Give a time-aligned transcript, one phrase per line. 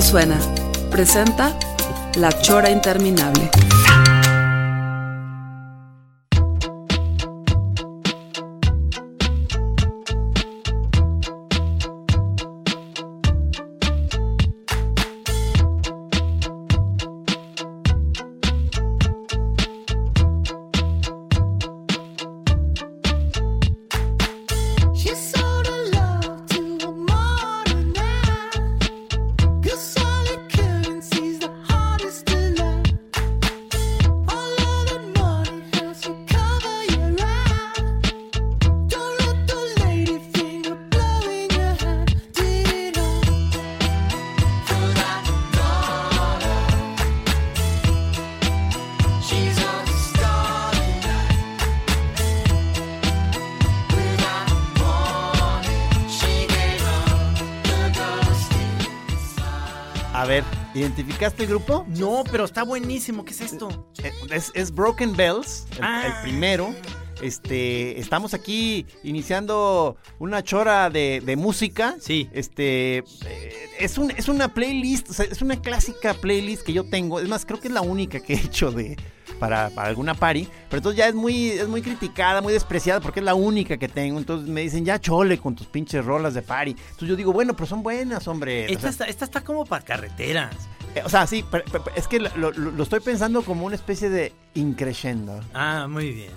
[0.00, 0.36] suena,
[0.90, 1.56] presenta
[2.16, 3.50] La Chora Interminable.
[61.14, 61.86] ¿Identificaste el grupo?
[61.96, 63.24] No, pero está buenísimo.
[63.24, 63.68] ¿Qué es esto?
[64.02, 66.02] Eh, Es, es Broken Bells, el, Ah.
[66.06, 66.74] el primero.
[67.22, 71.94] Este, estamos aquí iniciando una chora de, de música.
[72.00, 72.28] Sí.
[72.32, 73.04] Este, eh,
[73.78, 77.20] es, un, es una playlist, o sea, es una clásica playlist que yo tengo.
[77.20, 78.96] Es más, creo que es la única que he hecho de
[79.38, 80.48] para, para alguna party.
[80.68, 83.88] Pero entonces ya es muy, es muy criticada, muy despreciada porque es la única que
[83.88, 84.18] tengo.
[84.18, 86.72] Entonces me dicen, ya chole con tus pinches rolas de party.
[86.72, 88.64] Entonces yo digo, bueno, pero son buenas, hombre.
[88.66, 90.56] O Esta sea, está, esta está como para carreteras.
[91.04, 95.40] O sea, sí, pero- pero es que lo, estoy pensando como una especie de increscendo.
[95.52, 96.30] Ah, muy bien.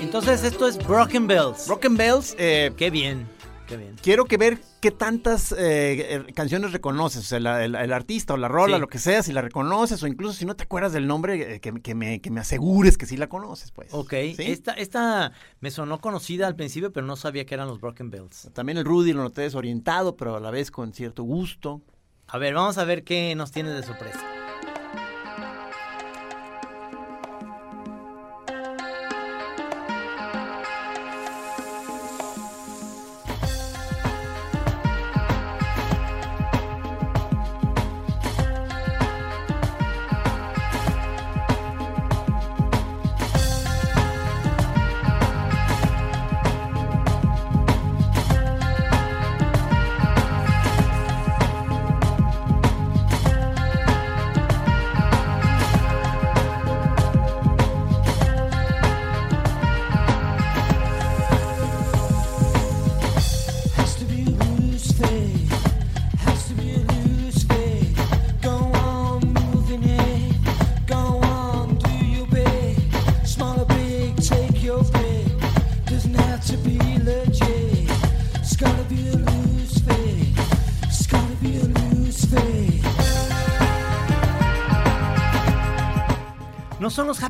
[0.00, 1.66] Entonces esto es Broken Bells.
[1.66, 3.28] Broken Bells, eh, Qué bien,
[3.66, 3.96] qué bien.
[4.02, 5.56] quiero que ver qué tantas eh,
[6.28, 8.80] eh, canciones reconoces, o sea, la- el, el artista o la rola, Sí.
[8.80, 11.60] lo que sea, si la reconoces o incluso si no te acuerdas del nombre, eh,
[11.60, 13.88] que, que me, que me asegures que sí la conoces, pues.
[13.92, 14.36] Ok, ¿Sí?
[14.38, 18.50] esta, esta me sonó conocida al principio, pero no sabía que eran los Broken Bells.
[18.54, 21.82] También el Rudy lo noté desorientado, pero a la vez con cierto gusto.
[22.28, 24.20] A ver, vamos a ver qué nos tiene de sorpresa.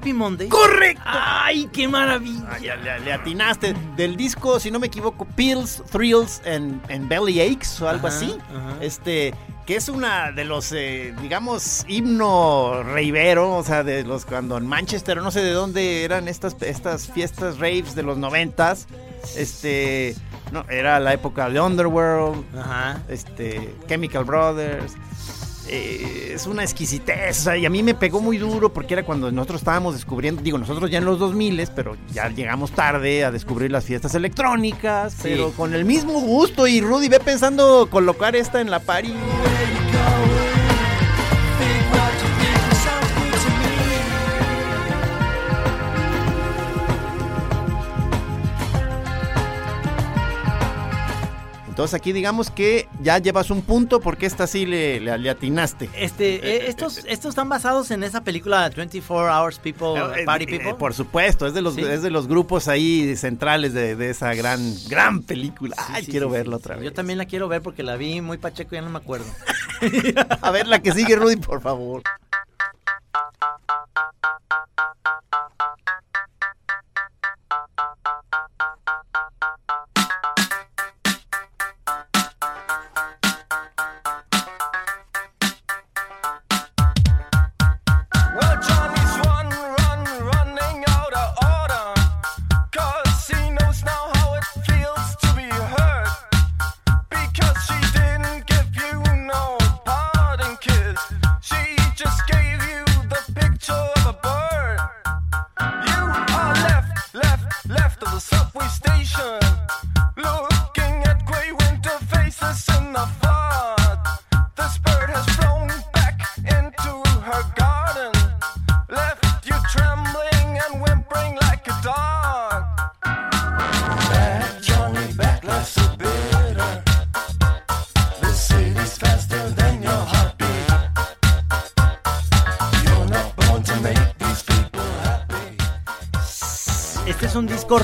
[0.06, 0.50] Happy Mondays?
[0.50, 1.02] ¡Correcto!
[1.04, 2.56] ¡Ay, qué maravilla!
[3.04, 3.74] Le atinaste.
[3.96, 8.16] Del disco, si no me equivoco, Pills, Thrills and, and Belly Aches o algo Ajá,
[8.16, 8.38] así.
[8.50, 8.76] ajá.
[8.80, 9.34] Este,
[9.66, 14.66] que es una de los, eh, digamos, himno reivero, o sea, de los cuando en
[14.68, 18.86] Manchester, no sé de dónde eran estas, estas fiestas raves de los noventas.
[19.36, 20.14] Este,
[20.52, 23.02] no, era la época de Underworld, Ajá.
[23.08, 24.92] este, Chemical Brothers.
[25.68, 29.04] Eh, es una exquisitez, o sea, y a mí me pegó muy duro porque era
[29.04, 33.30] cuando nosotros estábamos descubriendo, digo, nosotros ya en los 2000, pero ya llegamos tarde a
[33.30, 38.60] descubrir las fiestas electrónicas, pero con el mismo gusto y Rudy ve pensando colocar esta
[38.60, 39.14] en la party.
[51.76, 55.90] Entonces aquí digamos que ya llevas un punto porque esta sí le, le- le atinaste.
[55.94, 60.46] Este, eh, estos, estos están basados en esa película 24 Hours People, Eh, Party eh,
[60.58, 60.74] People.
[60.76, 61.82] por supuesto, es de los, Sí.
[61.82, 64.58] es de los grupos ahí centrales de, de esa gran,
[64.88, 65.76] gran película.
[65.76, 66.84] Sí, Ay, sí, quiero verla otra vez.
[66.86, 69.26] Yo también la quiero ver porque la vi muy pacheco y ya no me acuerdo.
[70.40, 72.02] A ver la que sigue, Rudy, por favor.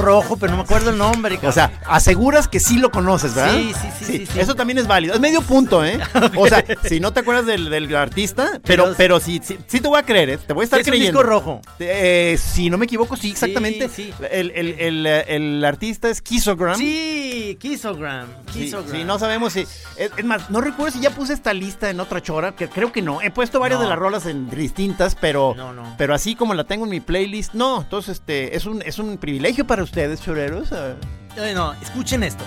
[0.02, 1.38] Rojo, pero no me acuerdo el nombre.
[1.42, 3.54] O sea, aseguras que sí lo conoces, ¿verdad?
[3.54, 4.40] Sí, sí, sí, sí, sí.
[4.40, 5.14] Eso también es válido.
[5.14, 5.98] Es medio punto, ¿eh?
[6.36, 9.88] O sea, si no te acuerdas del, del artista, pero, Pero- pero sí, sí, te
[9.88, 10.38] voy a creer, ¿eh?
[10.38, 11.18] Te voy a estar es creyendo.
[11.20, 11.60] disco rojo.
[11.78, 13.88] Eh, si no me equivoco, sí, exactamente.
[13.88, 14.12] sí.
[14.30, 16.76] El, el- el, el artista es Kissogram.
[16.78, 18.26] Sí, Kissogram.
[18.52, 18.90] Kissogram.
[18.96, 19.60] sí, no sabemos si.
[19.60, 22.92] Es, es más, no recuerdo si ya puse esta lista en otra chora, que creo
[22.92, 23.20] que no.
[23.22, 23.84] He puesto varias No.
[23.84, 25.54] de las rolas en distintas, pero.
[25.56, 25.94] No, no.
[25.98, 27.82] Pero así como la tengo en mi playlist, no.
[27.82, 30.70] Entonces, este, es un, es un privilegio para ustedes, choreros.
[31.36, 31.50] Eh.
[31.50, 32.44] Eh, no, escuchen esto.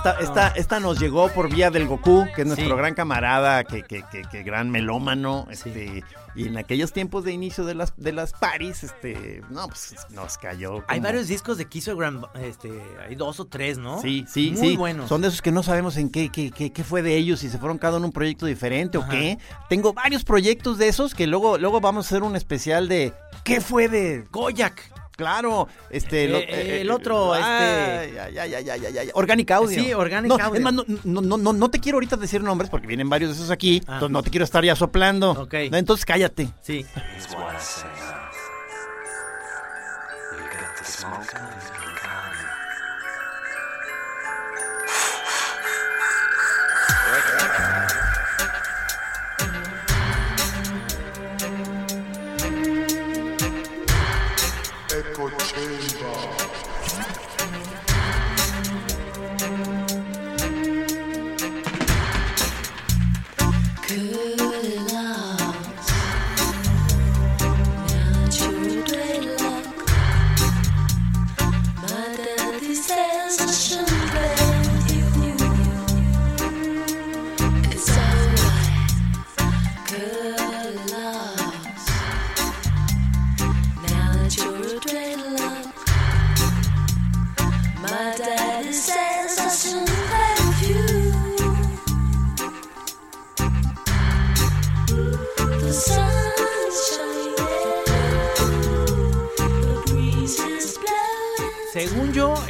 [0.00, 2.74] Esta, esta, esta nos llegó por vía del Goku, que es nuestro Sí.
[2.74, 5.46] gran camarada, que, que, que, que gran melómano.
[5.50, 6.02] Este,
[6.34, 10.38] Y en aquellos tiempos de inicio de las, de las paris, este, no, pues nos
[10.38, 10.82] cayó.
[10.88, 12.70] Hay varios discos de Kissogram, este,
[13.06, 14.00] hay dos o tres, ¿no?
[14.00, 14.76] Sí, sí, Muy sí.
[14.78, 15.08] buenos.
[15.08, 17.50] Son de esos que no sabemos en qué, qué, qué, qué fue de ellos, si
[17.50, 19.38] se fueron cada uno un proyecto diferente o qué.
[19.68, 23.12] Tengo varios proyectos de esos que luego, luego vamos a hacer un especial de
[23.44, 24.80] ¿qué fue de Goyak.
[25.20, 26.28] Claro, este...
[26.28, 29.78] lo- Eh, el otro, ay, este- ay, ay, ay, ay, ay, Organic Audio.
[29.82, 30.54] Sí, Organic No, Audio.
[30.54, 33.30] Es más, no, no, no, no, no te quiero ahorita decir nombres porque vienen varios
[33.32, 33.94] de esos aquí, Ah.
[33.94, 35.32] entonces no te quiero estar ya soplando.
[35.32, 35.54] Ok.
[35.70, 36.48] No, Entonces cállate.
[36.62, 36.86] Sí.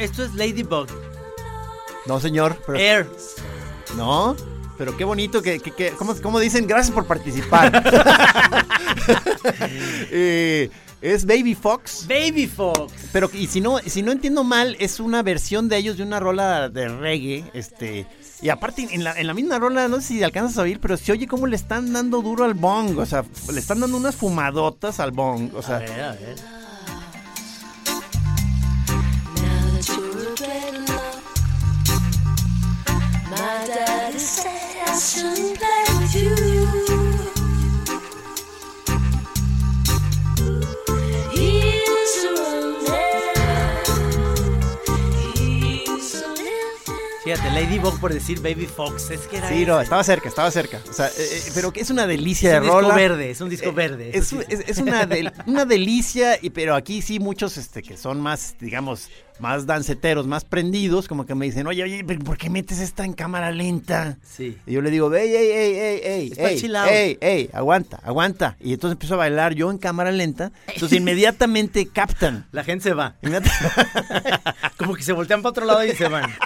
[0.03, 0.87] Esto es Ladybug.
[2.05, 2.57] No, señor.
[2.65, 3.09] Pero, Air.
[3.95, 4.35] No,
[4.77, 6.65] pero qué bonito que, que, que- ¿cómo, cómo dicen?
[6.67, 7.83] Gracias por participar.
[10.11, 10.69] Eh,
[11.01, 12.05] es Baby Fox.
[12.07, 12.93] Baby Fox.
[13.11, 16.19] Pero y si no, si no entiendo mal, es una versión de ellos de una
[16.19, 18.05] rola de reggae, este,
[18.41, 20.97] y aparte en la, en la misma rola, no sé si alcanzas a oír, pero
[20.97, 24.15] se oye como le están dando duro al bong, o sea, le están dando unas
[24.15, 26.35] fumadotas al bong, o A sea, ver, a ver.
[33.29, 36.35] My daddy said I shouldn't play with you.
[36.35, 37.21] Living.
[47.23, 49.11] Fíjate, Ladybug por decir Baby Fox.
[49.11, 49.47] Es que era.
[49.49, 50.81] Sí, no, estaba cerca, estaba cerca.
[50.89, 52.95] O sea, eh, eh, pero que es una delicia Es de un disco rola.
[52.95, 54.11] verde, es un disco Eh, verde.
[54.13, 54.39] Es, sí.
[54.49, 58.55] es- es una, del- una delicia, y, pero aquí sí muchos este, que son más,
[58.59, 59.09] digamos,
[59.41, 63.03] más danceteros, más prendidos, como que me dicen, oye, oye, pero ¿por qué metes esta
[63.03, 64.17] en cámara lenta?
[64.23, 64.57] Sí.
[64.65, 68.55] Y yo le digo, ey, ey, ey, ey, ey, ey, ey, ey, aguanta, aguanta.
[68.59, 72.45] Y entonces empiezo a bailar yo en cámara lenta, entonces inmediatamente captan.
[72.51, 73.15] La gente se va.
[73.21, 73.51] Inmediata-
[74.77, 76.29] Como que se voltean para otro lado y se van.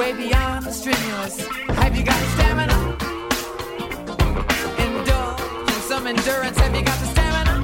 [0.00, 1.46] way beyond the strenuous.
[1.80, 2.78] Have you got the stamina?
[4.82, 6.58] In some endurance.
[6.58, 7.54] Have you got the stamina?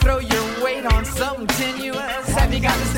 [0.00, 2.28] Throw your weight on something tenuous.
[2.30, 2.95] Have you got the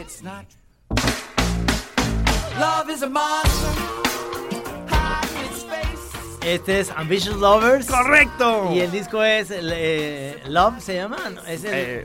[0.00, 0.46] it's not.
[2.58, 3.68] Love is a monster.
[4.88, 6.46] Hide its face.
[6.54, 7.86] Este es Ambitious Lovers.
[7.86, 8.70] ¡Correcto!
[8.72, 11.18] Y el disco es eh, Love, ¿se llama?
[11.34, 12.04] No, es el Eh,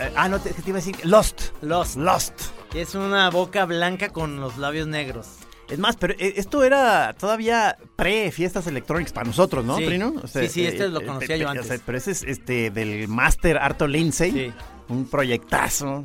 [0.00, 1.50] eh, ah, no, te, te iba a decir Lost.
[1.62, 1.96] Lost.
[1.96, 2.32] Lost.
[2.74, 5.28] Es una boca blanca con los labios negros.
[5.68, 9.84] Es más, pero eh, esto era todavía pre-fiestas electrónicas para nosotros, ¿no, Sí.
[9.86, 10.14] Trino?
[10.26, 11.80] Sí, sí, este lo conocía yo pe- antes.
[11.84, 14.30] pero ese es este del Master Arto Lindsay.
[14.32, 14.52] Sí.
[14.88, 16.04] Un proyectazo.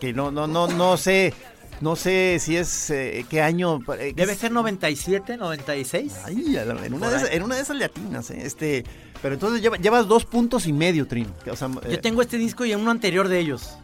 [0.00, 1.32] Que no, no, no, no sé.
[1.80, 3.80] No sé si es eh, qué año.
[3.98, 6.12] eh, Debe ser 97, 96.
[6.24, 8.84] Ay, en, una de esas, en una de esas latinas, eh, este.
[9.20, 11.30] Pero entonces lleva- llevas dos puntos y medio, Trino.
[11.50, 13.76] O sea, eh, Yo tengo este disco y uno anterior de ellos.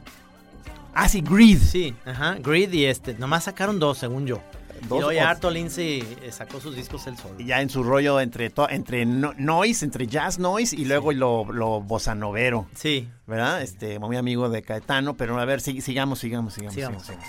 [0.94, 1.58] Ah, sí, Greed.
[1.58, 3.14] Sí, ajá, Greed y este.
[3.14, 4.40] Nomás sacaron dos, según yo.
[4.88, 7.34] Dos y luego ya Arto Lindsay eh, sacó sus discos él solo.
[7.38, 11.12] Y ya en su rollo entre, to- entre no- noise, entre jazz noise y luego
[11.12, 12.66] lo, lo bossa novero.
[12.74, 13.62] Sí, ¿verdad?
[13.62, 16.74] Este, muy amigo de Caetano, pero a ver, sig- sigamos, sigamos, sigamos.
[16.74, 17.02] Sigamos.
[17.04, 17.26] sigamos.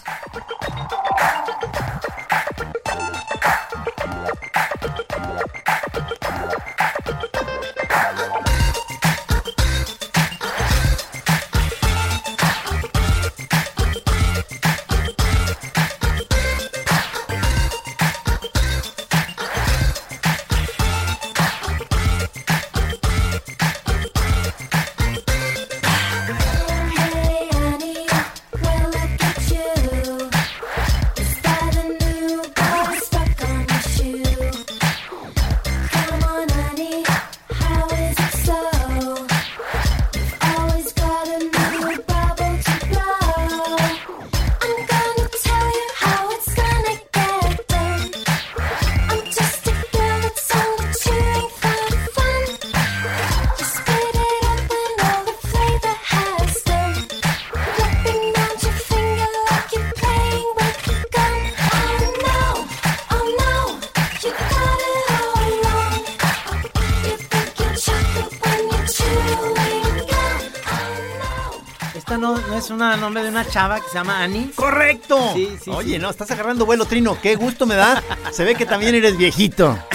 [73.52, 74.50] Chava que se llama Annie.
[74.56, 75.32] ¡Correcto!
[75.34, 76.00] Sí, sí, Oye, sí.
[76.00, 77.18] no, estás agarrando vuelo, Trino.
[77.22, 78.02] Qué gusto me da.
[78.32, 79.78] Se ve que también eres viejito.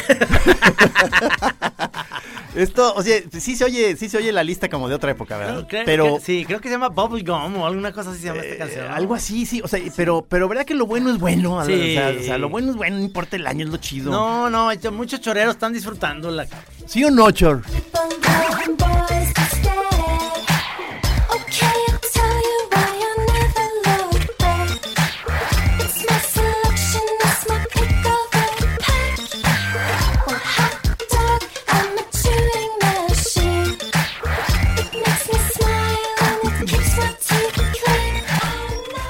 [2.54, 5.36] Esto, o sea, sí se oye, sí se oye la lista como de otra época,
[5.36, 5.66] ¿verdad?
[5.68, 8.52] Creo- pero sí, creo que se llama Bubblegum o alguna cosa así se llama eh,
[8.52, 8.88] esta canción.
[8.88, 8.94] ¿no?
[8.94, 11.92] algo así, sí, o sea, pero, pero verdad que lo bueno es bueno, o Sí.
[11.94, 14.10] sea, o sea, lo bueno es bueno, no importa el año, es lo chido.
[14.10, 16.46] No, no, muchos choreros están disfrutando la
[16.86, 17.62] ¿Sí o no, Chor?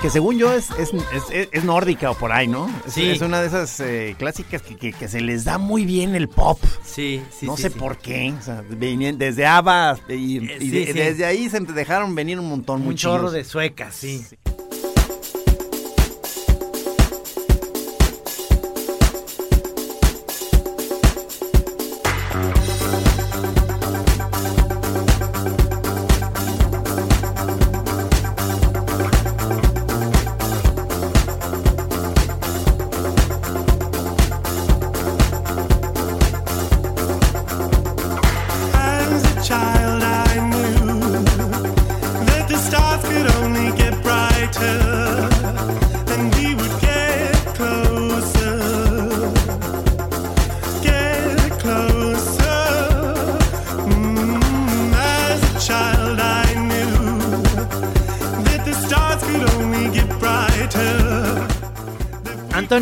[0.06, 0.92] Que según yo es, es,
[1.50, 2.70] es- nórdica o por ahí, ¿no?
[2.86, 3.10] Es, Sí.
[3.10, 6.28] es una de esas eh, clásicas que, que- que se les da muy bien el
[6.28, 6.60] pop.
[6.84, 7.76] Sí, sí, no sí, sé sí.
[7.76, 8.32] por qué.
[8.38, 10.12] O sea, venían desde ABBA y,
[10.48, 12.86] Eh, y de- desde ahí se dejaron venir un montón.
[12.86, 14.24] Un chorro de suecas, sí.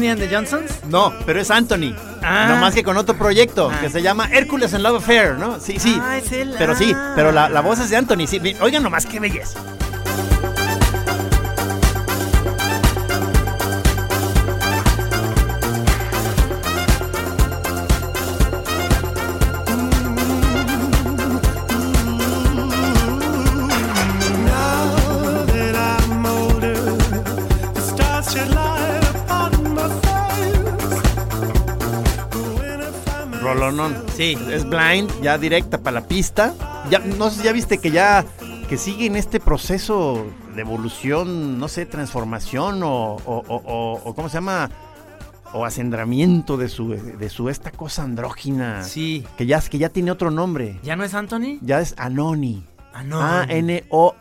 [0.09, 0.71] Anthony and the Johnsons.
[0.89, 1.95] No, pero es Anthony.
[2.23, 2.47] Ah.
[2.49, 3.81] Nomás que con otro proyecto Ah.
[3.81, 5.61] que se llama Hércules en Love Affair, ¿no?
[5.61, 5.99] Sí, sí.
[6.01, 6.55] Ah, es él.
[6.59, 7.13] Pero sí, Ah.
[7.15, 8.27] pero la, la voz es de Anthony.
[8.27, 8.41] Sí.
[8.61, 9.59] Oigan nomás, qué belleza.
[34.25, 34.39] Sí.
[34.51, 36.55] Es blind, ya directa para la pista.
[36.91, 38.25] Ya, no sé ya viste que ya
[38.69, 44.15] que sigue en este proceso de evolución, no sé, transformación o, o, o- o- o
[44.15, 44.71] ¿cómo se llama?
[45.53, 48.83] O acendramiento de su, de su esta cosa andrógina.
[48.85, 49.25] Sí.
[49.37, 50.81] Que ya, que ya tiene otro nombre.
[50.83, 51.59] ¿Ya no es Anthony?
[51.61, 52.65] Ya es Anoni.
[52.95, 53.23] Anoni.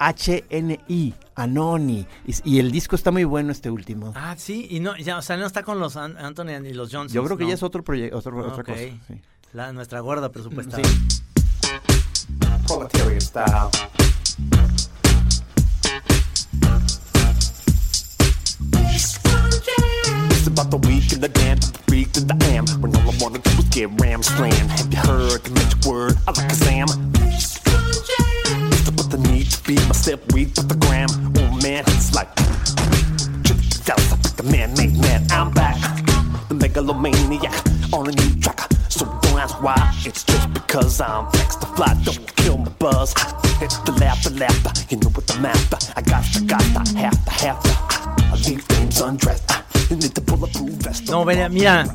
[0.09, 1.13] A-N-O-H-N-I.
[1.35, 2.05] Anoni.
[2.27, 4.11] Y, y el disco está muy bueno este último.
[4.15, 4.67] Ah, sí.
[4.69, 7.13] Y no, ya, o sea, no está con los An- Anthony y los Johnsons.
[7.13, 7.49] Yo creo que no.
[7.49, 8.77] ya es otro proyecto, otro, otra cosa.
[8.77, 8.99] sí.
[9.53, 10.81] La, nuestra gorda presupuestal.
[10.83, 11.21] Sí.
[13.19, 13.69] style.
[20.31, 22.65] It's about the week and the damn freak that I am.
[22.81, 24.71] When all I wanna do is get ram slammed.
[24.71, 26.17] Have you heard the magic word?
[26.27, 27.12] I like a Sam.
[40.93, 41.93] Because I'm next to fly.
[42.03, 43.13] Don't kill my buzz.
[43.61, 44.71] It's the laughter, laughter.
[44.89, 45.77] You know what the master.
[45.95, 47.69] I got to, got to, have to, have to.
[48.31, 49.51] I leave things undressed.
[49.89, 51.09] You need to pull a proof vest.
[51.09, 51.85] No, mira, mira,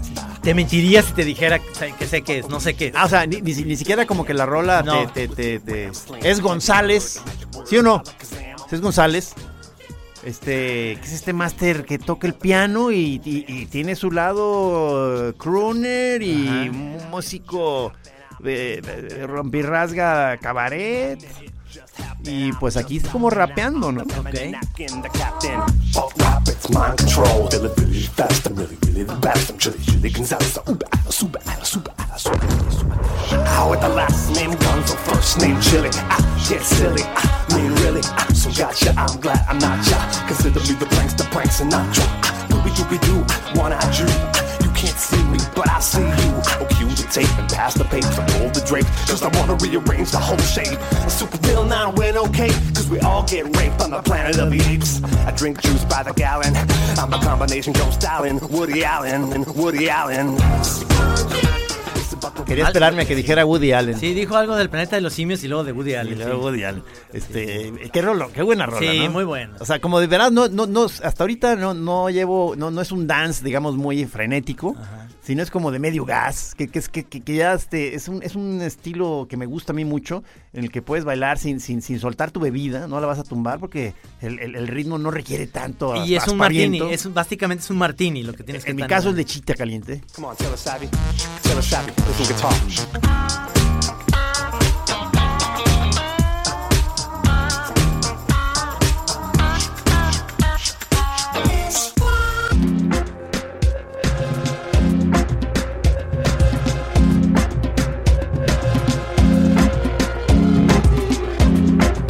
[0.42, 1.74] te mentiría si te dijera que
[2.06, 2.94] sé- qué es, no sé qué es.
[2.96, 5.06] Ah, o sea, ni, ni, ni siquiera como que la rola No.
[5.12, 7.20] te, te- te- te- Es González.
[7.66, 8.02] ¿Sí o no?
[8.70, 9.34] Es González.
[10.24, 15.32] Este, que es este máster que toca el piano y, y- y tiene su lado
[15.38, 16.70] crooner y Ajá.
[16.70, 16.98] un
[18.38, 21.18] músico eh, eh, rompirrasga cabaret.
[22.24, 24.02] Y pues aquí es como rapeando, ¿no?
[33.44, 35.90] How with the last name Gonzo, first name Chili.
[35.90, 36.16] I
[36.48, 38.00] get silly, I mean really.
[38.00, 39.98] I so gotcha, I'm glad I'm not ya.
[40.26, 42.04] Consider me the pranks, the pranks and not ya.
[42.48, 43.20] Doobie doobie doo,
[43.60, 44.06] one eye Jew.
[44.64, 46.32] You can't see me, but I see you.
[46.60, 46.77] Oh, cue the
[47.10, 48.86] tape and pass the paper, roll the drape.
[49.06, 50.78] Cause I wanna rearrange the whole shape.
[51.06, 52.50] A super villain now went okay.
[52.74, 55.02] Cause we all get raped on the planet of the apes.
[55.26, 56.54] I drink juice by the gallon.
[56.98, 60.38] I'm a combination Joe Stalin, Woody Allen, and Woody Allen.
[62.46, 63.98] Quería esperarme a que dijera Woody Allen.
[63.98, 66.18] Sí, dijo algo del planeta de los simios y luego de Woody Y Allen.
[66.18, 66.44] luego sí.
[66.46, 66.82] Woody Allen.
[67.12, 69.10] Este, qué rolo, qué buena rola, Sí, ¿no?
[69.10, 69.54] muy buena.
[69.60, 72.80] O sea, como de verdad no, no, no, hasta ahorita no, no llevo, no, no
[72.80, 74.76] es un dance, digamos, muy frenético,
[75.22, 78.08] sino es como de medio gas, que, que es que, que- que ya este, es
[78.08, 80.22] un, es un estilo que me gusta a mí mucho,
[80.54, 83.24] en el que puedes bailar sin, sin, sin soltar tu bebida, no la vas a
[83.24, 87.12] tumbar porque el, el- el ritmo no requiere tanto Y es un martini, es un-
[87.14, 90.00] básicamente es un martini lo que tienes que En mi caso es lechita caliente.
[90.14, 90.88] Come on, Savvy.
[91.42, 92.17] Taylor Savvy, listen guitar.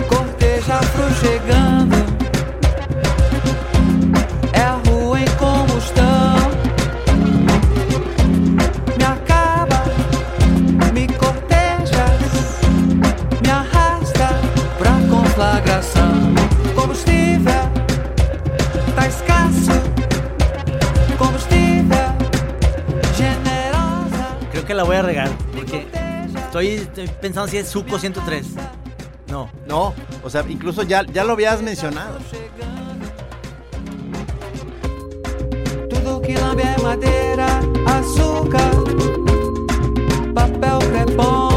[0.08, 1.96] Cortejo afro chegando.
[4.54, 6.27] É a rua em combustão.
[16.78, 17.62] Combustível
[18.94, 19.72] tá escasso.
[21.18, 22.08] Combustível
[23.16, 24.38] generosa.
[24.52, 25.86] Creo que la voy a regar porque
[26.36, 28.46] estoy, estoy pensando si es Suco 103.
[29.26, 29.50] No.
[29.66, 32.18] No, o sea, incluso ya, ya lo habías mencionado.
[35.90, 38.70] Tudo que lambe é madeira, açúcar,
[40.34, 41.47] papel crepom,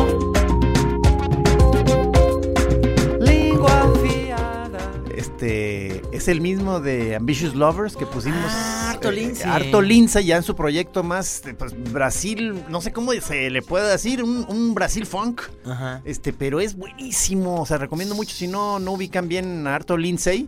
[5.42, 8.46] Este es el mismo de Ambitious Lovers que pusimos.
[8.46, 9.50] Ah, Arto Lindsay.
[9.50, 13.64] Arto Lindsay ya en su proyecto más eh, pues, Brasil, no sé cómo se le
[13.64, 15.42] puede decir, un, un Brasil funk.
[15.66, 16.04] Ajá.
[16.06, 17.60] Este, pero es buenísimo.
[17.60, 20.48] O sea, recomiendo mucho si no, no ubican bien a Arto Lindsay.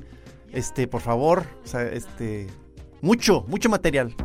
[0.52, 2.46] Este, por favor, o sea, este,
[3.02, 4.16] mucho, mucho material.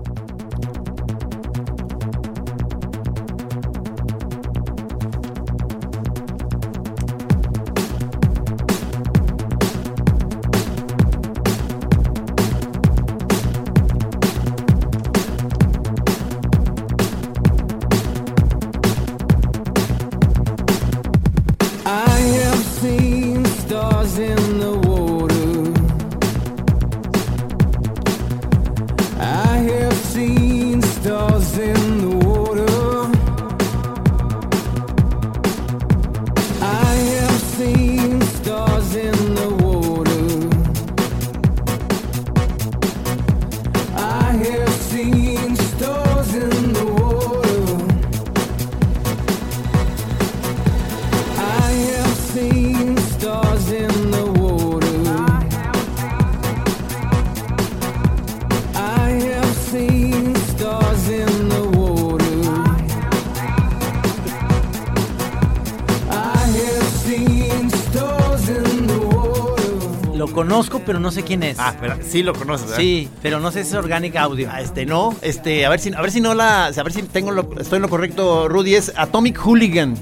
[70.89, 71.59] Pero no sé quién es.
[71.61, 72.81] Ah, pero sí lo conoces, ¿verdad?
[72.83, 74.49] Sí, pero no sé si es Organic Audio.
[74.51, 77.03] Ah, Este, no, este, a ver si, a ver si no la, a ver si
[77.03, 79.95] tengo lo, estoy en lo correcto, Rudy, es Atomic Hooligan.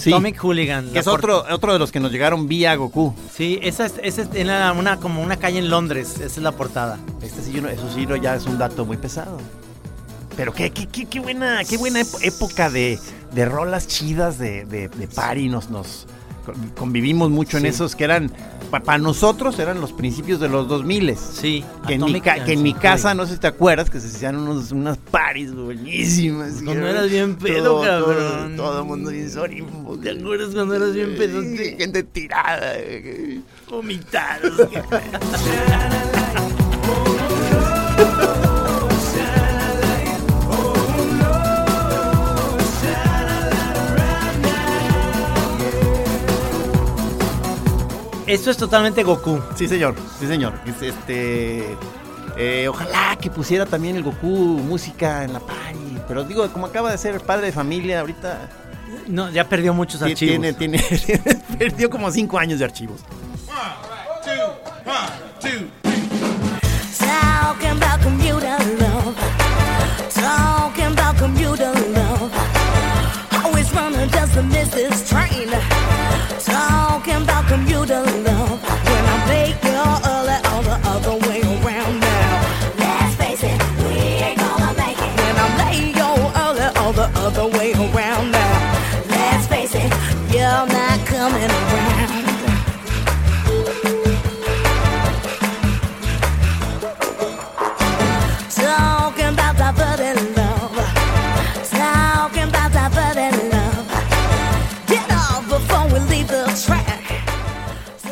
[0.00, 0.90] Sí, Atomic Hooligan.
[0.92, 3.14] que es otro, otro de los que nos llegaron vía Goku.
[3.36, 6.14] Sí, esa es, esa es en la- una, como una calle en Londres.
[6.14, 6.98] Esa es la portada.
[7.20, 9.36] Este sí, yo no- eso sí ya es un dato muy pesado.
[10.36, 12.98] Pero qué, qué, qué, qué buena, qué buena época de,
[13.34, 15.48] de rolas chidas de, de, de party.
[15.50, 16.06] Nos, nos
[16.76, 18.30] convivimos mucho en esos que eran,
[18.70, 21.64] para nosotros eran los principios de los 2000 Sí.
[21.86, 24.36] Que en, mi, que en mi casa, no sé si te acuerdas, que se hacían
[24.36, 26.60] unos, unas paris buenísimas.
[26.64, 28.56] Cuando eras bien pedo, todo, cabrón.
[28.56, 29.96] Todo, el mundo bien sorimbo.
[29.98, 31.76] ¿Te acuerdas cuando eras bien pedote?
[31.78, 32.74] Gente tirada.
[33.68, 34.52] Vomitados.
[48.30, 49.40] Esto es totalmente Goku.
[49.56, 50.54] Sí, señor, sí, señor.
[50.64, 51.76] Es, Este,
[52.36, 55.98] eh, ojalá que pusiera también el Goku música en la party.
[56.06, 58.48] Pero digo, como acaba de ser padre de familia, ahorita
[59.08, 60.18] No, ya perdió muchos archivos.
[60.18, 60.78] tiene, tiene,
[61.58, 63.00] perdió como cinco años de archivos.
[66.98, 69.16] Talking about computer love.
[70.10, 72.32] Talking about computer love.
[73.44, 75.48] Always running just to miss this train.
[76.44, 77.89] Talking about computer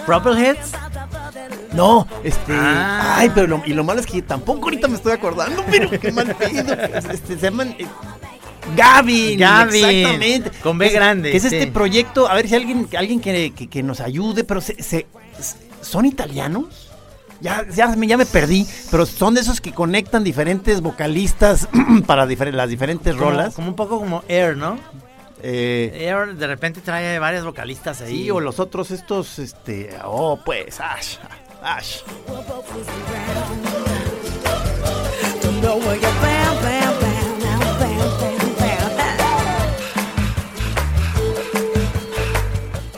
[0.09, 0.73] Propelheads.
[1.75, 2.53] No, este.
[2.55, 3.17] Ah.
[3.19, 6.11] Ay, pero lo, y lo malo es que tampoco ahorita me estoy acordando, pero qué
[6.13, 6.35] mal.
[6.41, 7.77] Este, se llaman.
[7.79, 7.87] eh,
[8.75, 10.51] Gavin, Gavin, exactamente.
[10.63, 11.49] con B Es- grande, Que es sí.
[11.57, 15.07] este proyecto, a ver si alguien, alguien que, que- que nos ayude, pero se, se-
[15.83, 16.89] ¿son italianos?
[17.41, 21.69] Ya, ya, me, ya me perdí, pero son de esos que conectan diferentes vocalistas
[22.07, 23.55] para difer- las diferentes Como- rolas.
[23.55, 24.79] Como un poco como Air, ¿no?
[25.43, 28.25] Eh, Air de repente trae varias vocalistas ahí.
[28.25, 31.17] sí, o los otros estos, este, oh, pues, Ash,
[31.63, 32.01] Ash.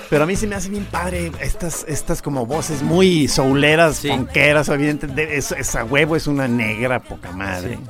[0.08, 4.10] Pero a mí se me hace bien padre estas, estas como voces muy souleras, Sí.
[4.10, 5.36] evidentemente.
[5.36, 7.76] Es, esa huevo es una negra poca madre.
[7.76, 7.82] Sí.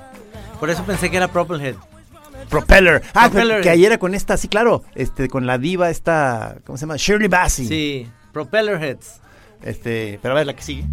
[0.59, 1.77] Por eso pensé que era Propelhead.
[2.51, 3.03] Propeller.
[3.15, 3.63] Ah, Propeller.
[3.63, 4.83] que ayer era con esta, sí, claro.
[4.95, 6.97] Este, con la diva esta, ¿cómo se llama?
[6.97, 7.67] Shirley Bassey.
[7.67, 9.21] Sí, Propellerheads.
[9.63, 10.85] Este, pero a ver la que sigue.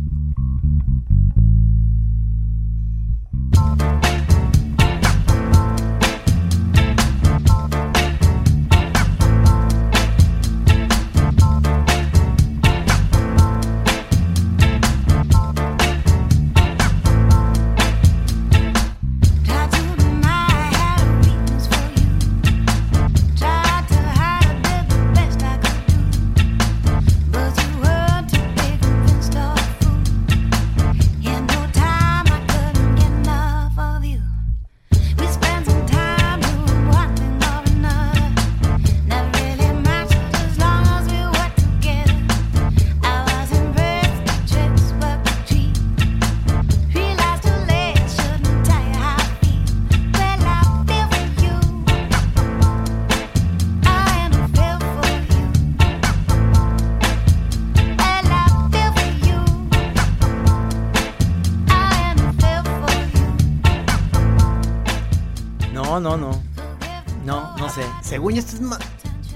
[68.47, 68.79] Esto es ma-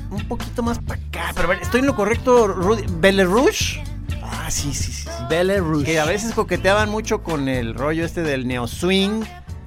[0.09, 1.31] un poquito más para acá.
[1.35, 2.83] Pero ¿estoy en lo correcto, Rudy?
[2.99, 3.83] ¿Belle Rouge?
[4.23, 5.03] Ah, sí, sí, sí.
[5.03, 5.09] sí.
[5.29, 5.85] Belle Rouge.
[5.85, 9.23] Que a veces coqueteaban mucho con el rollo este del neo swing.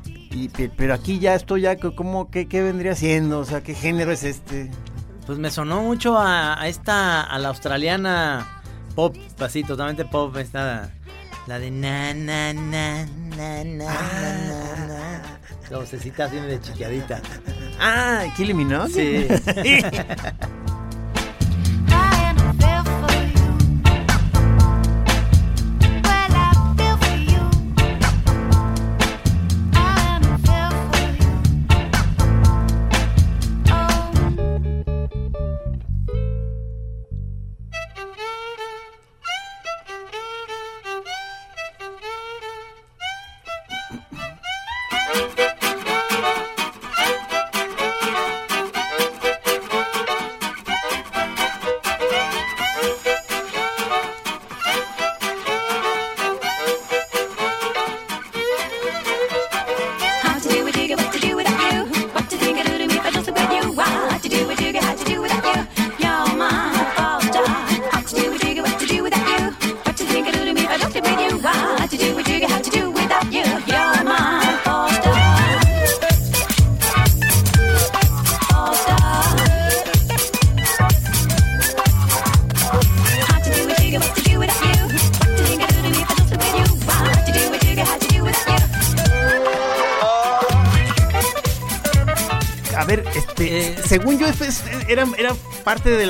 [0.06, 3.38] Y, pe- pero aquí ya esto ya, ¿cómo, qué, qué vendría siendo?
[3.40, 4.70] O sea, ¿qué género es este?
[5.26, 8.62] Pues me sonó mucho a, a esta, a la australiana
[8.94, 10.90] pop, así, totalmente pop, esta,
[11.46, 15.22] la de na, na, na, na, na, na, na, na.
[15.70, 17.20] La vocecita así de chiquiadita.
[17.80, 18.88] Ah, Me, ¿no?
[18.88, 19.26] Sí.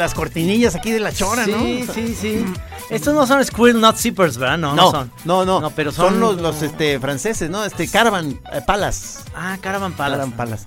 [0.04, 1.58] las cortinillas aquí de la chora, ¿no?
[1.58, 2.44] Sí, sí, sí.
[2.90, 4.58] Estos no son Squirrel Not Zippers, ¿verdad?
[4.58, 5.12] No, no, No, son.
[5.24, 7.64] no, no, No, pero son, son- los, los, este, franceses, ¿no?
[7.64, 9.20] Este, Caravan eh, Palace.
[9.34, 10.18] Ah, Caravan Palace.
[10.20, 10.66] Caravan Palace.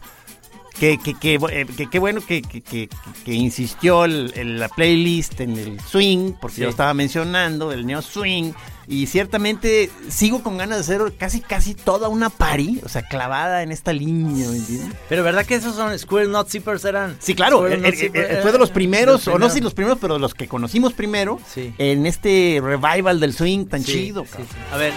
[0.79, 2.87] Que, que, que, eh, que- qué bueno que, que, que-
[3.25, 6.61] que insistió el- el- la playlist en el swing, porque Sí.
[6.61, 8.51] yo estaba mencionando el neo swing.
[8.89, 13.61] Y ciertamente sigo con ganas de hacer casi, casi toda una party, o sea, clavada
[13.63, 14.93] en esta línea, ¿me entiendes?
[15.09, 17.17] Pero ¿verdad que esos son Squirrel Not Zippers eran?
[17.19, 19.63] Sí, claro, eh, eh, fue de los primeros, los o no sé si primeros.
[19.63, 21.73] los primeros, pero de los que conocimos primero Sí.
[21.79, 24.23] en este revival del swing tan Sí, chido.
[24.25, 24.55] sí, sí.
[24.71, 24.93] A ver.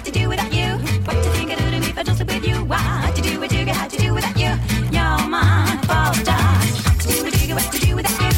[0.00, 0.78] How to do it, do what to do without you?
[1.04, 2.64] What to think I do to me if I just with you?
[2.64, 4.52] What to do it, do how to do without you?
[4.90, 6.36] You're my all star.
[6.38, 8.28] How to do it, do what to do without you?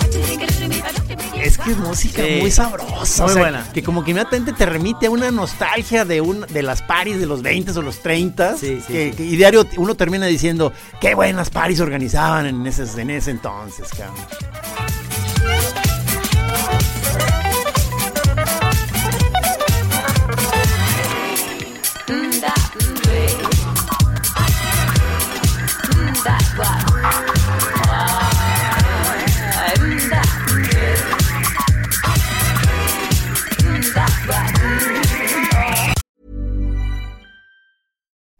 [0.00, 1.42] What to think I do to me if I just with you?
[1.42, 2.38] Es que es música Sí.
[2.40, 3.22] muy sabrosa.
[3.22, 3.72] Muy o sea, buena.
[3.72, 7.26] Que como que inmediatamente te remite a una nostalgia de un, de las paris de
[7.26, 8.56] los 20 o los 30.
[8.56, 9.16] Sí, sí, que, sí.
[9.16, 13.88] que- y diario uno termina diciendo, qué buenas paris organizaban en ese, en ese entonces,
[13.90, 14.16] cabrón.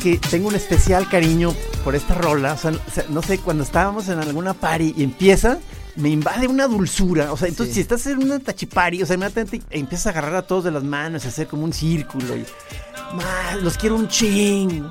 [0.00, 2.54] que tengo un especial cariño por esta rola.
[2.54, 2.72] O sea,
[3.10, 5.58] no sé, cuando estábamos en alguna party y empieza,
[5.96, 7.32] me invade una dulzura.
[7.32, 10.42] O sea, entonces si estás en una tachipari, o sea, inmediatamente empiezas a agarrar a
[10.42, 12.36] todos de las manos y hacer como un círculo.
[12.36, 12.44] Y,
[13.14, 14.82] "Ma, los quiero un ching.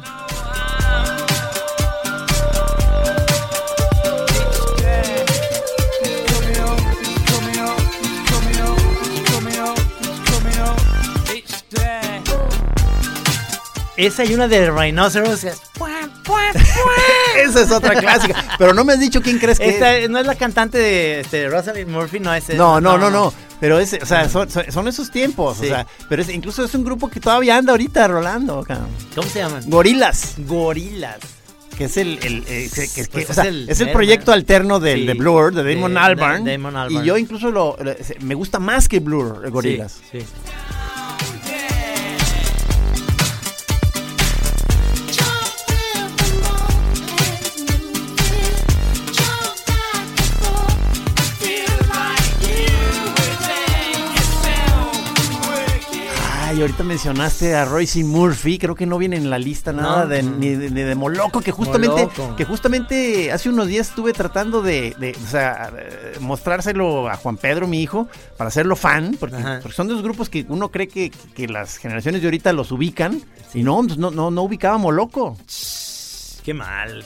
[13.99, 15.43] Esa y una de Rhinoceros.
[15.43, 15.61] es-
[17.37, 18.55] Esa es otra clásica.
[18.57, 20.09] Pero no me has dicho quién crees que Esta es.
[20.09, 22.49] no es la cantante de este, Rosalind Murphy, no es.
[22.49, 23.33] No, no, no, no.
[23.59, 24.47] Pero es, o sea, son,
[24.87, 25.57] esos tiempos.
[25.57, 25.65] Sí.
[25.65, 28.63] O sea, pero es, incluso es un grupo que todavía anda ahorita rolando.
[28.63, 28.87] cabrón.
[29.15, 29.63] ¿Cómo se llaman?
[29.69, 30.35] Gorilas.
[30.37, 31.17] Gorilas.
[31.77, 34.79] Que es el, el, eh, que- Pues o es el es el mero, proyecto alterno
[34.79, 35.05] del, Sí.
[35.07, 36.45] de Blur, de Damon de- Albarn.
[36.45, 37.03] Damon Albarn.
[37.03, 37.77] Y yo incluso lo,
[38.21, 39.99] me gusta más que Blur, eh, Gorilas.
[40.11, 40.25] Sí, sí.
[56.59, 60.07] Ay, ahorita mencionaste a Royce Murphy, creo que no viene en la lista nada No.
[60.09, 62.35] de, ni, de, ni de Moloco, que justamente, Moloco.
[62.35, 65.71] que justamente hace unos días estuve tratando de, de, o sea,
[66.19, 69.37] mostrárselo a Juan Pedro, mi hijo, para hacerlo fan, porque,
[69.71, 73.21] son de los grupos que uno cree que, que las generaciones de ahorita los ubican,
[73.53, 75.37] y no, pues no, no, no ubicaba Moloco.
[76.43, 77.05] Qué mal.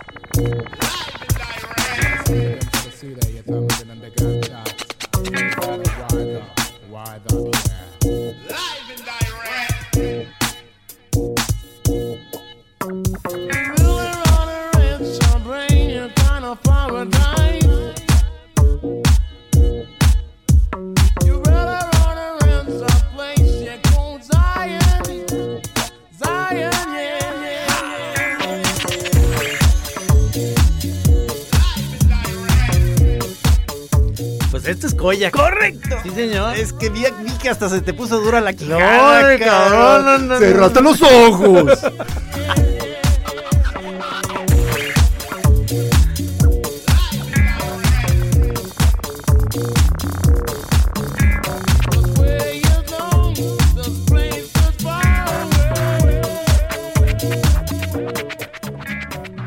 [35.01, 35.33] Koyak.
[35.33, 35.97] ¡Correcto!
[36.03, 36.55] Sí, señor.
[36.55, 40.17] Es que vi, vi que hasta se te puso dura la No, quijada, cabrón, no,
[40.19, 40.39] no, no.
[40.39, 41.79] Cerraste los ojos.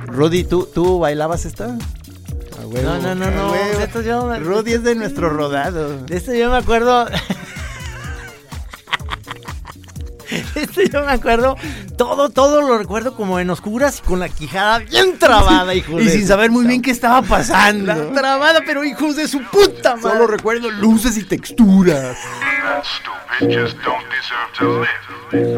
[0.08, 1.76] Rudy, ¿tú, ¿tú bailabas esta?
[2.82, 3.52] No, no, no, no.
[3.52, 3.78] huevo.
[3.78, 5.98] De esto yo, Rudy es de nuestro rodado.
[6.04, 7.06] de esto yo me acuerdo.
[10.54, 11.56] De esto yo me acuerdo.
[11.96, 16.06] Todo, todo lo recuerdo como en oscuras y con la quijada bien trabada, hijo Y
[16.06, 17.94] de sin saber muy bien qué estaba pasando.
[17.94, 20.10] La trabada, pero hijos de su puta madre.
[20.10, 22.16] Solo recuerdo luces y texturas.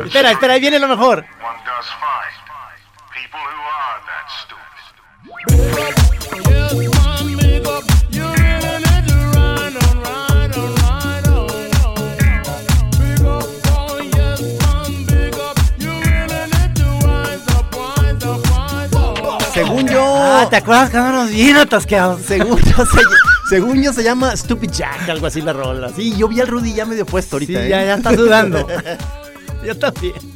[0.05, 1.19] Espera, espera, ahí viene lo mejor.
[1.19, 1.27] One
[1.65, 2.37] does find
[3.15, 4.29] people who are that
[6.35, 6.46] stupid.
[19.97, 20.05] Yo.
[20.05, 22.21] Ah, ¿te acuerdas que andábamos bien atasqueados?
[22.27, 23.01] Según yo, se,
[23.49, 25.91] según yo se llama Stupid Jack, algo así la rola.
[25.95, 27.61] Sí, yo vi al Rudy ya medio puesto ahorita.
[27.61, 27.69] Sí, ¿eh?
[27.69, 28.67] ya, ya está sudando.
[29.65, 30.36] Yo también.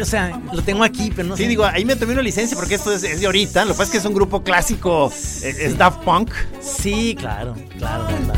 [0.00, 1.48] O sea, lo tengo aquí, pero no Sí, sé.
[1.48, 3.64] digo, ahí me tomé una licencia porque esto es, es de ahorita.
[3.64, 6.30] Lo que pasa es que es un grupo clásico, es, es Daft Punk.
[6.60, 8.34] Sí, claro, claro, verdad.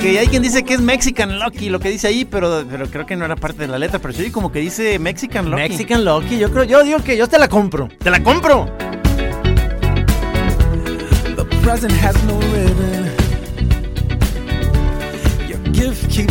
[0.00, 3.04] Que hay quien dice que es Mexican Lucky, lo que dice ahí, pero, pero creo
[3.04, 3.98] que no era parte de la letra.
[3.98, 5.62] Pero sí, como que dice Mexican Lucky.
[5.62, 7.88] Mexican Lucky, yo creo, yo digo que yo te la compro.
[7.98, 8.66] ¡Te la compro!
[11.36, 13.07] The present has no ribbon.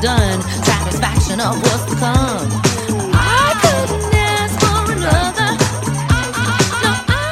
[0.00, 0.40] done.
[0.64, 2.48] Satisfaction of what's to come.
[3.12, 5.56] I couldn't ask for another.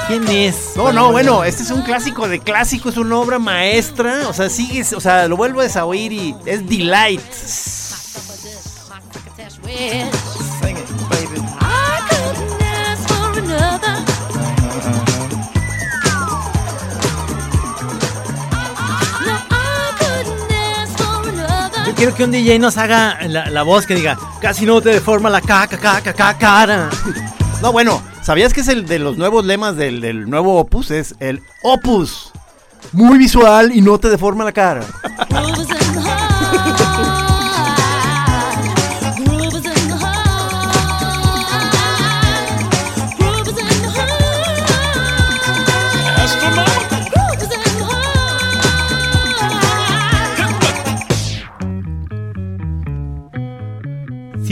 [0.06, 0.76] ¿Quién es?
[0.76, 4.28] No, no, bueno, este es un clásico de clásico, es una obra maestra.
[4.28, 7.20] O sea, sigues, o sea, lo vuelvo a oír y es Delight.
[21.98, 25.28] Quiero que un DJ nos haga la, la voz que diga, casi no te deforma
[25.28, 26.90] la caca, caca, caca, cara.
[27.60, 30.92] No, bueno, ¿sabías que es el de los nuevos lemas del, del nuevo Opus?
[30.92, 32.30] Es el Opus.
[32.92, 34.84] Muy visual y no te deforma la cara.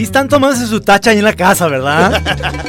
[0.06, 2.22] están tomándose su tacha ahí en la casa, ¿verdad?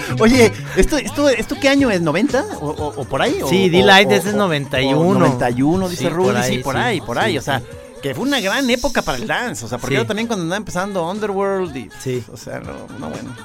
[0.20, 2.02] Oye, ¿esto, esto, ¿esto qué año es?
[2.02, 2.44] ¿90?
[2.62, 3.40] ¿O, o- o por ahí?
[3.42, 5.00] ¿O- Sí, D-Light es o- 91.
[5.00, 7.32] o 91, dice Sí, Rudy, por ahí, sí, por sí, ahí, por ahí.
[7.34, 7.62] sí, o sea,
[8.02, 9.66] que fue una gran época para el dance.
[9.66, 10.00] O sea, porque Sí.
[10.00, 11.90] era también cuando andaba empezando Underworld y...
[12.00, 12.24] Sí.
[12.32, 13.36] O sea, no, no bueno.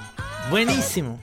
[0.51, 1.19] Buenísimo.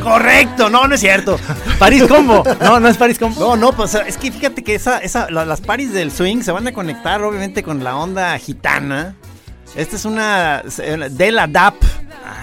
[0.00, 1.38] Correcto, no, no es cierto.
[1.78, 2.42] París Combo.
[2.60, 3.40] No, no es París Combo.
[3.40, 6.52] No, no, pues es que fíjate que esa, esa, la- las paris del swing se
[6.52, 9.14] van a conectar obviamente con la onda gitana.
[9.74, 11.74] Esta es una de la DAP.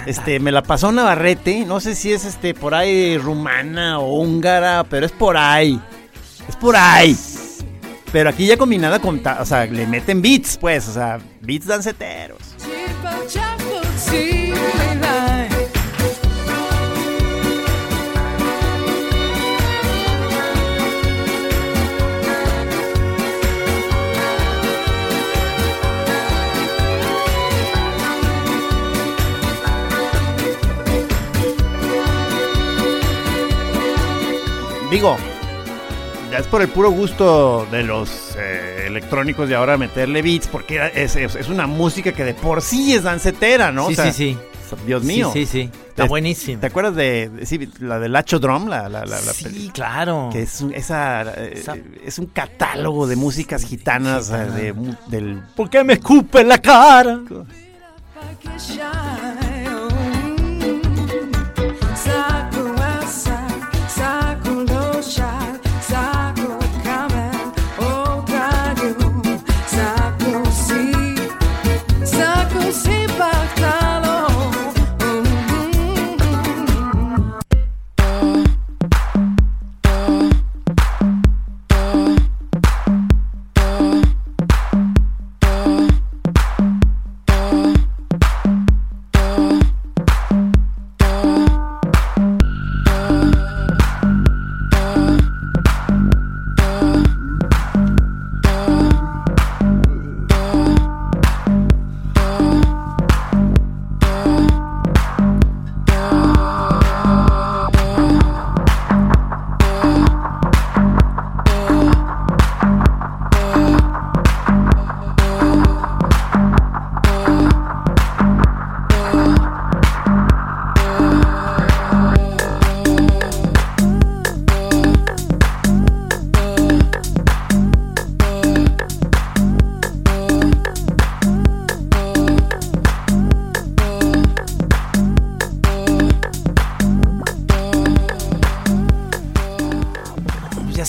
[0.06, 1.66] Este, me la pasó Navarrete.
[1.66, 5.80] No sé si es este por ahí rumana o húngara, pero es por ahí.
[6.48, 7.18] Es por ahí.
[8.12, 12.38] Pero aquí ya combinada con, o sea, le meten beats, pues, o sea, beats danceteros.
[34.94, 35.18] Digo,
[36.32, 40.92] ya es por el puro gusto de los eh, electrónicos de ahora meterle beats, porque
[40.94, 43.88] es, es- es una música que de por sí es dancetera, ¿no?
[43.88, 44.38] Sí, O sea, sí, sí.
[44.88, 45.30] Dios mío.
[45.34, 45.70] Sí, sí, sí.
[45.90, 46.60] Está Es- buenísimo.
[46.60, 48.68] ¿Te acuerdas de, de- sí, la del Lacho Drum?
[48.68, 50.30] La, la, la, la Sí, claro.
[50.32, 51.64] Que es un, esa, eh,
[52.06, 55.42] es un catálogo de músicas gitanas eh, de, mu- del...
[55.56, 57.20] ¿Por qué me escupe en la cara?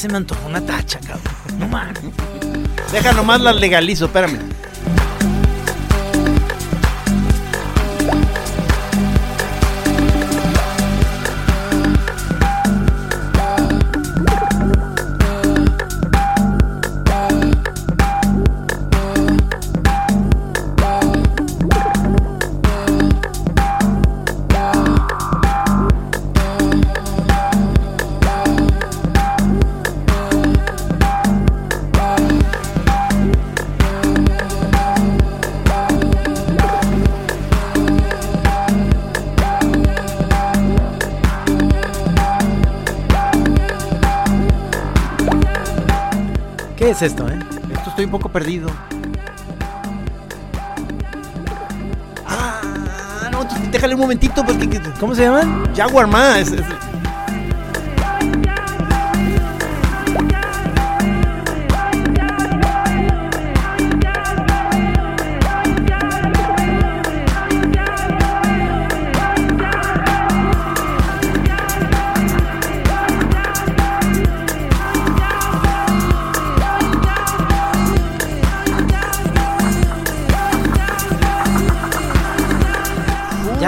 [0.05, 1.59] Se me antojó una tacha, cabrón.
[1.59, 1.99] No mames.
[2.93, 4.39] Deja nomás las legalizo, espérame.
[46.85, 47.39] ¿Qué es esto, eh?
[47.73, 48.69] Esto estoy un poco perdido.
[52.27, 54.69] Ah, no, déjale un momentito porque...
[54.69, 55.75] que- ¿Cómo se llaman?
[55.75, 56.35] Jaguar Ma.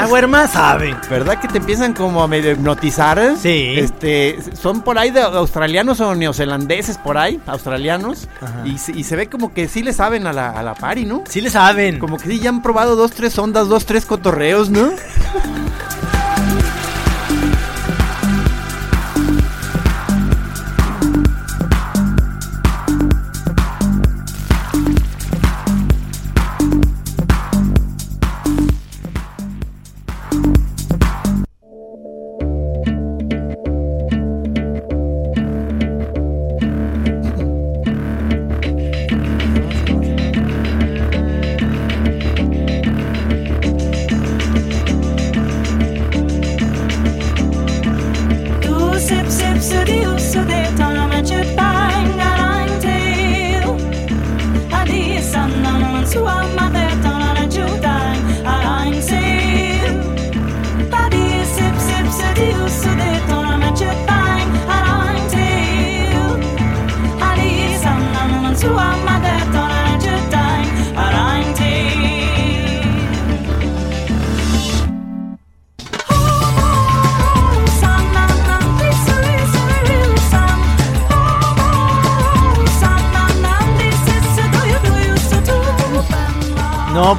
[0.07, 0.97] Jaguar más sabe.
[1.11, 3.35] ¿Verdad que te empiezan como a medio hipnotizar?
[3.41, 3.75] Sí.
[3.77, 8.29] Este, son por ahí de australianos o neozelandeses por ahí, australianos.
[8.65, 11.05] Y, se- y se ve como que sí le saben a la, a la pari,
[11.07, 11.25] ¿no?
[11.29, 11.99] Sí le saben.
[11.99, 14.91] Como que sí ya han probado dos, tres ondas, dos, tres cotorreos, ¿no?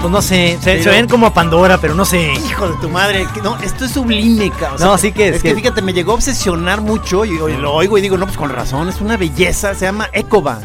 [0.10, 0.58] pues no sé.
[0.62, 2.32] Se, se Pero- ven como a Pandora, pero no sé.
[2.34, 4.80] Hijo de tu madre, que- no, esto es sublime, cabrón.
[4.82, 7.58] No, sí que es, Es que- que fíjate, me llegó a obsesionar mucho y, y
[7.58, 10.60] lo oigo y digo, no, pues con razón, es una belleza, se llama Ecoba.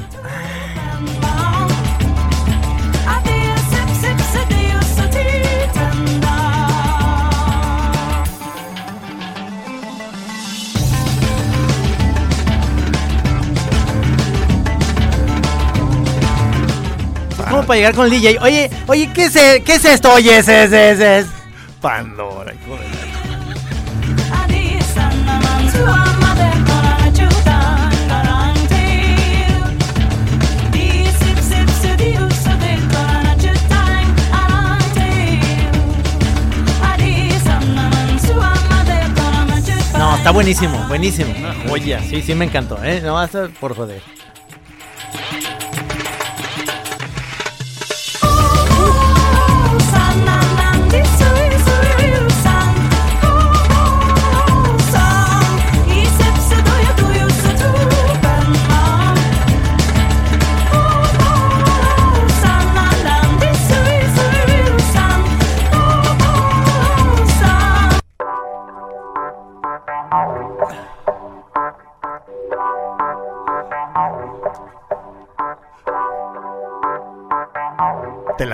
[17.72, 18.38] Para llegar con el DJ?
[18.42, 20.12] Oye, oye, ¿qué es, e- qué es esto?
[20.12, 21.26] Oye, es, es, es, es.
[21.80, 22.82] Pandora, hijo de
[39.98, 41.32] No, está buenísimo, buenísimo.
[41.38, 42.02] Una joya.
[42.02, 43.00] Sí, sí me encantó, ¿eh?
[43.02, 44.02] No, hasta por joder.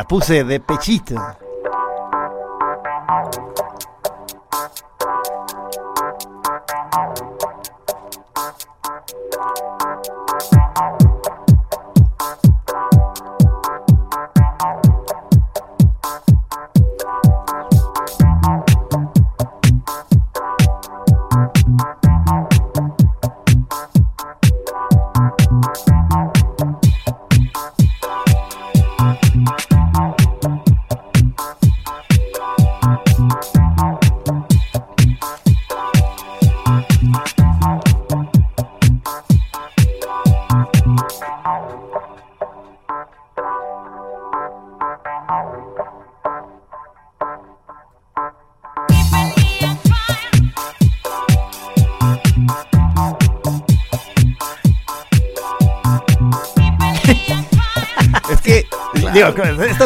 [0.09, 1.15] Puse de pechito.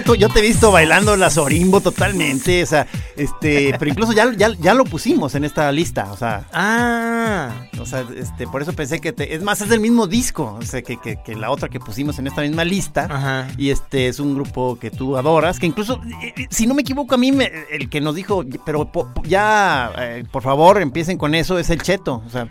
[0.04, 2.86] Tú- yo te he visto bailando la Sorimbo totalmente, o sea,
[3.16, 6.44] este, pero incluso ya, ya, ya lo pusimos en esta lista, o sea.
[6.52, 7.50] Ah.
[7.80, 10.62] O sea, este, por eso pensé que te, es más, es del mismo disco, o
[10.64, 13.06] sea, que, que- que la otra que pusimos en esta misma lista.
[13.10, 13.48] Ajá.
[13.56, 16.82] Y este es un grupo que tú adoras, que incluso, eh, eh, si no me
[16.82, 21.18] equivoco, a mí me- el que nos dijo, pero po- ya, eh, por favor, empiecen
[21.18, 22.48] con eso, es el Cheto, o sea.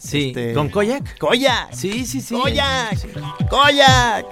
[0.00, 1.18] Sí, este, ¿con Koyak?
[1.18, 1.72] Koyak.
[1.74, 2.32] Sí, sí, sí.
[2.36, 2.96] Koyak.
[3.50, 4.26] Koyak.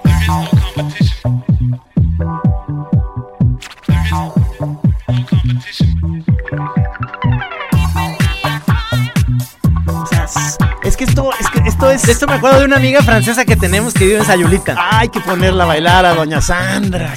[10.83, 12.07] Es- que esto, es que esto es.
[12.07, 14.75] Esto me acuerdo de una amiga francesa que tenemos que vive en Sayulita.
[14.77, 17.13] Hay que ponerla a bailar a Doña Sandra.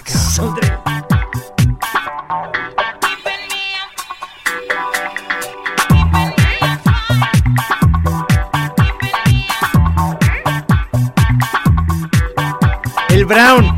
[13.11, 13.70] El Brown.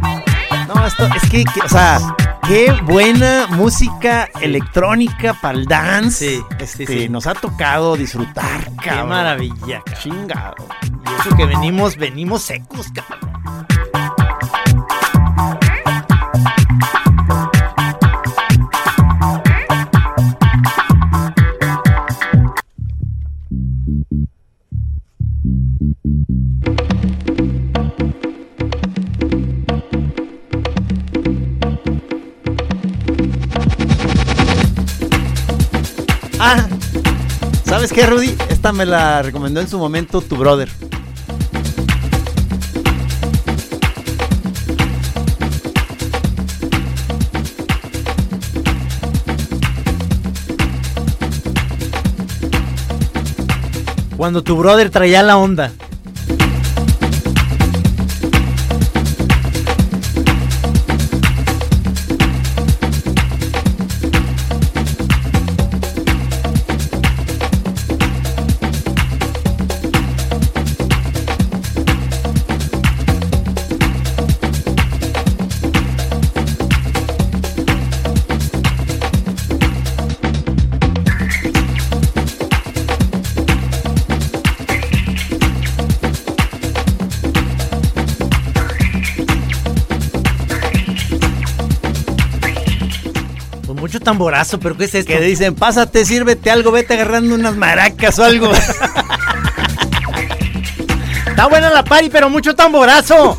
[0.92, 1.98] Esto es que, que, o sea,
[2.46, 6.36] qué buena música electrónica para el dance.
[6.36, 7.08] Sí, este, sí, sí.
[7.08, 9.08] Nos ha tocado disfrutar, Qué cabrón.
[9.08, 9.94] maravilla, cabrón.
[10.02, 10.66] Chingado.
[10.82, 13.32] Y eso que venimos, venimos secos, cabrón.
[37.92, 38.36] ¿Sabes qué, Rudy?
[38.48, 40.68] Esta me la recomendó en su momento tu brother.
[54.16, 55.72] Cuando tu brother traía la onda.
[94.02, 95.12] Tamborazo, pero ¿qué es esto?
[95.12, 98.52] Que dicen, pásate, sírvete algo, vete agarrando unas maracas o algo.
[101.26, 103.34] Está buena la pari, pero mucho tamborazo.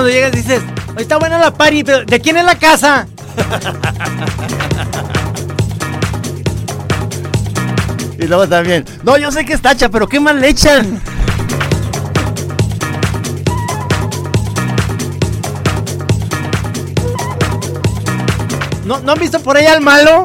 [0.00, 0.62] Cuando llegas dices,
[0.94, 3.06] "Oye, está buena la pari, pero ¿de quién es la casa?
[8.18, 11.02] y luego también, no, yo sé que es tacha, pero ¿qué más le echan?
[18.86, 20.24] ¿No, ¿No han visto por ahí al malo?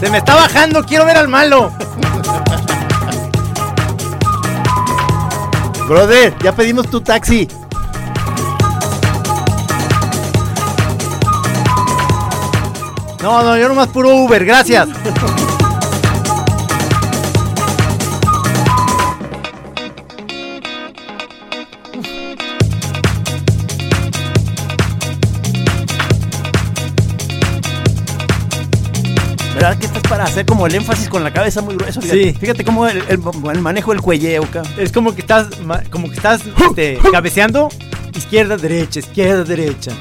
[0.00, 1.72] Se me está bajando, quiero ver al malo.
[5.86, 7.46] Brother, ya pedimos tu taxi.
[13.22, 14.88] No, no, yo nomás puro Uber, gracias.
[30.26, 32.00] hacer como el énfasis con la cabeza muy grueso?
[32.00, 32.38] Fíjate, Sí.
[32.38, 33.20] Fíjate cómo el, el-
[33.52, 34.62] el manejo del cuelleo, acá.
[34.78, 35.48] Es como que estás,
[35.90, 37.68] como que estás este, cabeceando
[38.14, 39.92] izquierda, derecha, izquierda, derecha.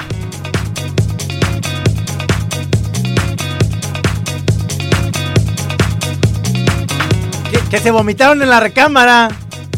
[7.52, 9.30] Que, que se vomitaron en la recámara.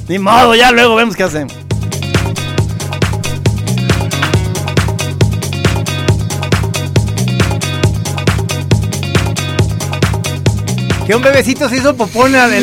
[0.07, 1.53] Ni modo, ya luego vemos qué hacemos.
[11.07, 11.95] Que un bebecito se hizo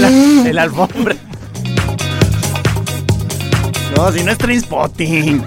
[0.02, 1.16] la- en la alfombra.
[3.96, 5.42] No, si no es Trainspotting.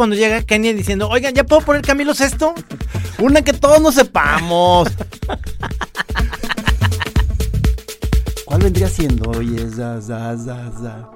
[0.00, 2.54] Cuando llega Kenia diciendo, oigan, ¿ya puedo poner Camilo Sesto?
[3.18, 4.88] Una que todos no sepamos.
[5.26, 5.38] ¿Cuál
[8.46, 9.30] ¿Cuál vendría siendo?
[9.30, 11.10] Oye, za, za, za, za.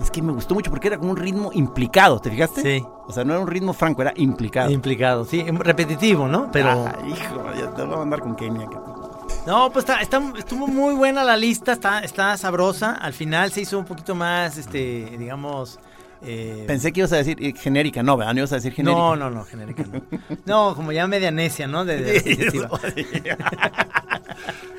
[0.00, 2.60] Es que me gustó mucho porque era como un ritmo implicado, ¿te fijaste?
[2.60, 2.84] Sí.
[3.06, 4.68] O sea, no era un ritmo franco, era implicado.
[4.70, 6.50] Implicado, sí, repetitivo, ¿no?
[6.50, 6.70] Pero.
[6.70, 8.68] Ah, hijo, ya te voy a mandar con Kenia.
[9.46, 12.92] No, pues está, está- estuvo muy buena la lista, está, está sabrosa.
[12.94, 15.78] Al final se hizo un poquito más, este, digamos.
[16.24, 18.34] Eh, Pensé que ibas a decir eh, genérica, no, ¿verdad?
[18.34, 18.98] No ibas a decir genérica.
[19.00, 20.02] No, no, no, genérica no.
[20.46, 21.84] No, como ya media necia, ¿no?
[21.84, 22.68] De, de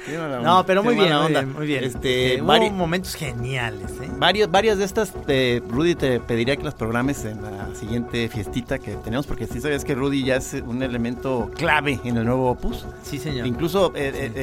[0.44, 1.84] No, pero muy bien, muy bien, muy bien.
[1.84, 4.10] Este, Eh, hubo momentos geniales, ¿eh?
[4.18, 8.78] varios, varias de estas, eh, Rudy te pediría que las programes en la siguiente fiestita
[8.78, 12.52] que tenemos, porque sí sabías que Rudy ya es un elemento clave en el nuevo
[12.52, 12.86] Opus.
[13.04, 13.48] Sí, señor.
[13.48, 13.94] Incluso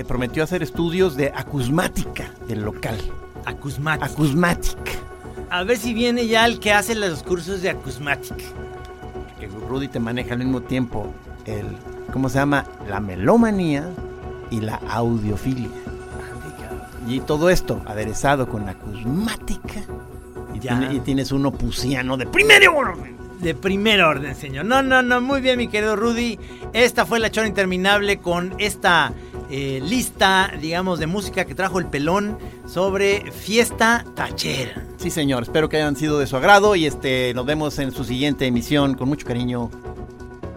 [0.08, 2.98] prometió hacer estudios de acusmática del local.
[3.44, 4.04] Acusmatic.
[4.04, 5.11] Acusmatic.
[5.52, 8.36] A ver si viene ya el que hace los cursos de Acusmatic.
[9.38, 11.12] Que Rudy te maneja al mismo tiempo
[11.44, 11.66] el,
[12.10, 12.64] ¿cómo se llama?
[12.88, 13.86] La melomanía
[14.50, 15.68] y la audiofilia.
[17.06, 19.80] Y todo esto aderezado con acusmática.
[20.54, 20.78] Y, Ya.
[20.78, 23.16] tiene- y tienes un opusiano de primer orden.
[23.40, 24.64] De primer orden, señor.
[24.64, 26.38] No, no, no, muy bien, mi querido Rudy.
[26.72, 29.12] Esta fue la chora interminable con esta
[29.50, 34.84] eh, lista, digamos, de música que trajo el pelón sobre fiesta tachera.
[34.98, 35.42] Sí, señor.
[35.42, 38.94] Espero que hayan sido de su agrado y este nos vemos en su siguiente emisión
[38.94, 39.70] con mucho cariño.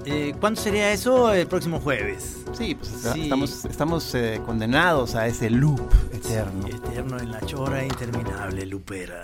[0.05, 1.33] Eh, ¿Cuándo sería eso?
[1.33, 2.37] El próximo jueves.
[2.55, 3.23] Sí, pues Sí.
[3.23, 5.81] estamos, estamos eh, condenados a ese loop
[6.13, 6.67] eterno.
[6.67, 9.23] Eterno en la chora interminable, Lupera.